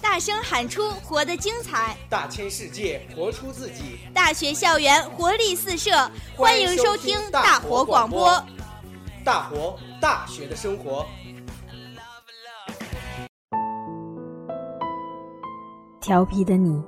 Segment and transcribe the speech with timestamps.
[0.00, 5.90] 大声喊出活得精彩，大千世界活出自己，大学校园活力四射，
[6.36, 8.40] 欢迎收听大活广播，
[9.24, 11.04] 大活大学的生活。
[16.00, 16.80] 调皮的你，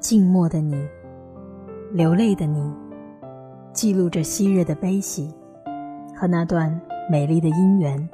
[0.00, 0.76] 静默的你，
[1.92, 2.70] 流泪的你，
[3.72, 5.32] 记录着昔日的悲喜
[6.14, 6.78] 和那段
[7.10, 8.08] 美丽的姻缘。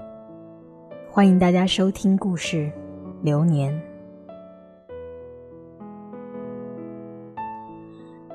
[1.15, 2.66] 欢迎大家收听故事
[3.23, 3.73] 《流年》。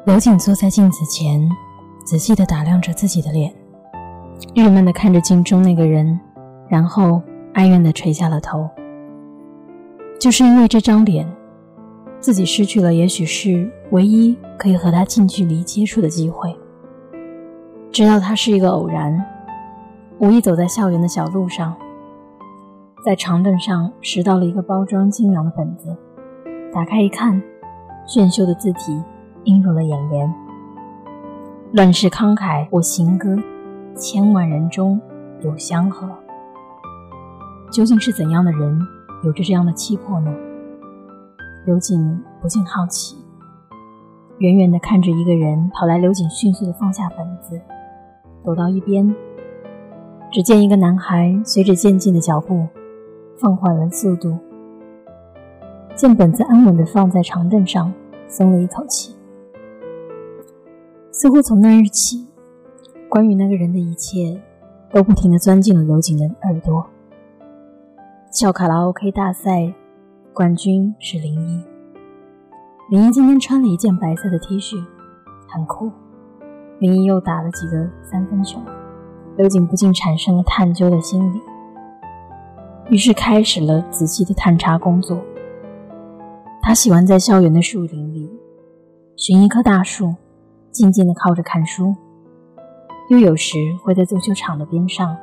[0.06, 1.46] 刘瑾坐在镜子前，
[2.06, 3.54] 仔细的打量着自己的脸，
[4.54, 6.18] 郁闷的看着镜中那个人，
[6.70, 7.22] 然后
[7.56, 8.70] 哀怨的垂下了头。
[10.18, 11.30] 就是因为这张脸，
[12.22, 16.58] 自己失去了也许是唯一可以和他近距离接触的机会。
[17.92, 19.22] 直到他是一个偶然，
[20.20, 21.76] 无意走在校园的小路上，
[23.04, 25.96] 在长凳上拾到了一个包装精良的本子，
[26.74, 27.42] 打开一看，
[28.06, 29.02] 炫秀的字体。
[29.46, 30.32] 映入了眼帘。
[31.72, 33.38] 乱世慷慨，我行歌，
[33.96, 35.00] 千万人中
[35.42, 36.10] 有相和。
[37.72, 38.80] 究竟是怎样的人
[39.24, 40.32] 有着这样的气魄呢？
[41.66, 43.16] 刘瑾不禁好奇。
[44.40, 47.60] 远远地看着一个人跑来，刘瑾迅速地放下本子，
[48.44, 49.16] 躲到一边。
[50.32, 52.68] 只见一个男孩随着渐进的脚步，
[53.40, 54.38] 放缓了速度。
[55.96, 57.94] 见本子安稳地放在长凳上，
[58.28, 59.16] 松了一口气。
[61.12, 62.28] 似乎从那日起，
[63.10, 64.42] 关于那个人的一切
[64.92, 66.86] 都不停地钻进了刘瑾的耳朵。
[68.32, 69.74] 校卡拉 OK 大赛
[70.34, 71.64] 冠军是林一，
[72.90, 74.82] 林一今天穿了一件白色的 T 恤，
[75.48, 75.92] 很酷。
[76.78, 78.62] 林一又打了几个三分球，
[79.36, 81.42] 刘瑾不禁产生了探究的心理，
[82.90, 85.20] 于是开始了仔细的探查工作。
[86.62, 88.30] 他喜欢在校园的树林里
[89.16, 90.14] 寻一棵大树。
[90.72, 91.96] 静静地靠着看书，
[93.10, 95.18] 又有时会在足球场的边上，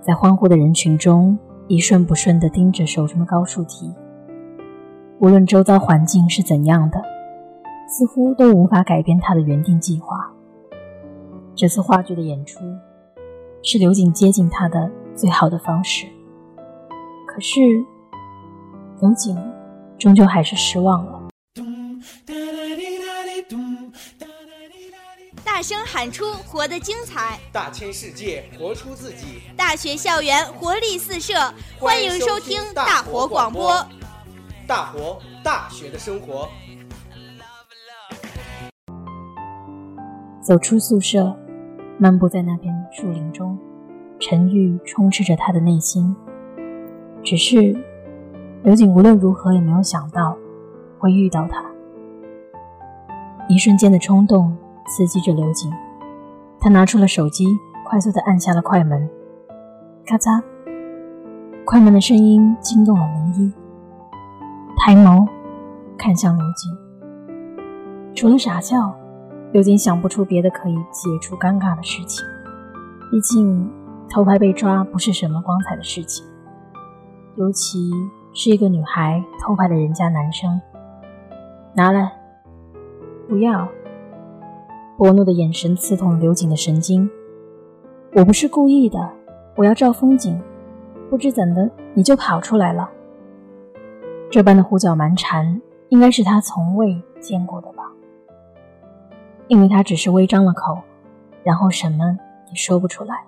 [0.00, 3.92] 在欢呼的人群中一瞬不瞬地盯着手中的高数题。
[5.20, 7.02] 无论周遭环境是怎样的，
[7.86, 10.32] 似乎都无法改变他的原定计划。
[11.54, 12.60] 这次话剧的演出，
[13.62, 16.06] 是刘瑾接近他的最好的方式。
[17.38, 17.60] 可是，
[19.00, 19.38] 刘瑾
[19.96, 21.28] 终究还是失望了。
[25.44, 33.86] 大声喊出活得精彩，大千世界活出自己，大学校园活力四射，欢迎收听大活广播，
[34.66, 36.48] 大活大学的生活。
[40.42, 41.38] 走出宿舍，
[42.00, 43.56] 漫步在那片树林中，
[44.18, 46.16] 沉郁充斥着他的内心。
[47.22, 47.76] 只是
[48.62, 50.36] 刘瑾无论如何也没有想到
[50.98, 51.64] 会遇到他，
[53.48, 54.56] 一瞬间的冲动。
[54.90, 55.70] 刺激着刘瑾，
[56.58, 57.44] 他拿出了手机，
[57.84, 59.06] 快速的按下了快门。
[60.06, 60.42] 咔嚓，
[61.66, 63.52] 快门的声音惊动了林一，
[64.78, 65.28] 抬眸
[65.98, 67.34] 看向刘瑾。
[68.14, 68.94] 除了傻笑，
[69.52, 72.26] 刘瑾想不出别的可以解除尴尬的事情。
[73.10, 73.70] 毕竟
[74.08, 76.26] 偷拍被抓不是什么光彩的事情，
[77.38, 77.78] 尤其
[78.34, 80.60] 是一个女孩偷拍了人家男生。
[81.72, 82.10] 拿来，
[83.28, 83.68] 不要。
[84.96, 87.08] 伯诺的眼神刺痛了刘瑾的神经。
[88.14, 89.08] 我不是故意的，
[89.54, 90.42] 我要照风景，
[91.08, 92.90] 不知怎的你就跑出来了。
[94.28, 97.92] 这般的胡搅蛮缠，应该是他从未见过的吧？
[99.46, 100.76] 因为他只是微张了口，
[101.44, 102.18] 然后什么
[102.48, 103.26] 也说不出来，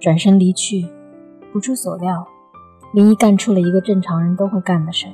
[0.00, 0.88] 转身离去。
[1.52, 2.26] 不出所料，
[2.94, 5.06] 林一干出了一个正常人都会干的事。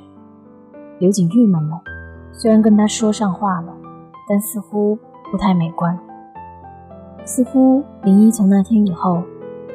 [0.99, 1.81] 刘瑾郁闷了，
[2.31, 3.75] 虽然跟他说上话了。
[4.29, 4.97] 但似乎
[5.33, 5.99] 不太美观。
[7.25, 9.25] 似乎林一从那天以后，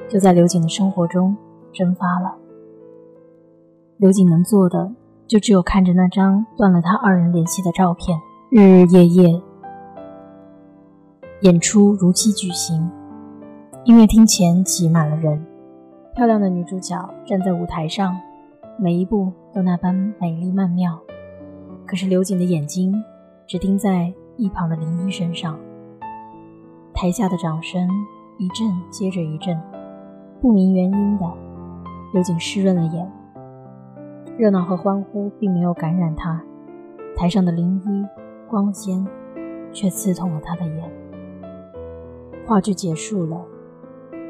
[0.08, 1.36] 就在刘瑾的生活中
[1.74, 2.34] 蒸发了。
[3.98, 4.94] 刘瑾能做的，
[5.28, 8.18] 就只有看着那张断了他二人联系的照片，
[8.50, 9.42] 日日夜夜。
[11.42, 12.90] 演出如期举行，
[13.84, 15.46] 音乐厅前挤满了人，
[16.16, 18.18] 漂亮的女主角站在舞台上，
[18.78, 20.98] 每一步都那般美丽曼妙。
[21.86, 22.94] 可是刘瑾的眼睛
[23.46, 24.14] 只盯在。
[24.38, 25.58] 一旁的林一身上，
[26.94, 27.88] 台下的掌声
[28.38, 29.58] 一阵接着一阵，
[30.42, 31.26] 不明原因的，
[32.12, 33.10] 刘瑾湿润了眼。
[34.38, 36.44] 热闹和欢呼并没有感染他，
[37.16, 38.06] 台上的林一
[38.50, 39.08] 光鲜，
[39.72, 40.92] 却刺痛了他的眼。
[42.46, 43.42] 话剧结束了，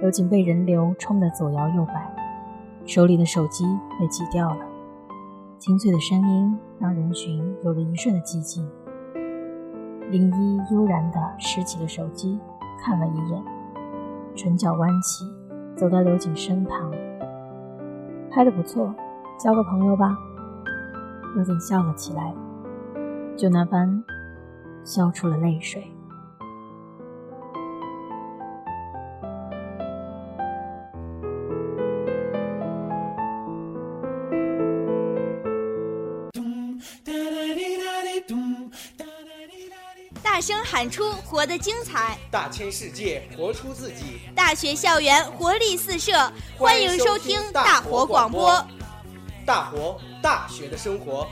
[0.01, 2.13] 刘瑾被人流冲得左摇右摆，
[2.85, 3.65] 手里的手机
[3.99, 4.59] 被挤掉了。
[5.57, 8.69] 清脆的声音让人群有了一瞬的寂静。
[10.11, 12.37] 林一悠然地拾起了手机，
[12.79, 13.43] 看了一眼，
[14.35, 15.25] 唇角弯起，
[15.75, 16.91] 走到刘瑾身旁
[18.29, 18.93] ：“拍的不错，
[19.39, 20.15] 交个朋友吧。”
[21.35, 22.35] 刘瑾笑了起来，
[23.35, 24.03] 就那般
[24.83, 25.91] 笑出了泪水。
[40.35, 44.19] 大声喊出“活得精彩”，大千世界活出自己。
[44.35, 46.11] 大学校园活力四射，
[46.57, 48.61] 欢迎收听大活广播。
[49.45, 51.25] 大活大学的生活。